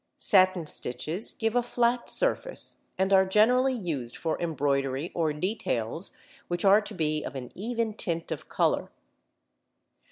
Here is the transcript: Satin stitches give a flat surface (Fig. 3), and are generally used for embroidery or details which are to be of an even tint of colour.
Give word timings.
Satin 0.17 0.65
stitches 0.65 1.31
give 1.33 1.55
a 1.55 1.61
flat 1.61 2.09
surface 2.09 2.73
(Fig. 2.77 2.85
3), 2.97 3.03
and 3.03 3.13
are 3.13 3.23
generally 3.27 3.75
used 3.75 4.17
for 4.17 4.41
embroidery 4.41 5.11
or 5.13 5.31
details 5.31 6.17
which 6.47 6.65
are 6.65 6.81
to 6.81 6.95
be 6.95 7.23
of 7.23 7.35
an 7.35 7.51
even 7.53 7.93
tint 7.93 8.31
of 8.31 8.49
colour. 8.49 8.89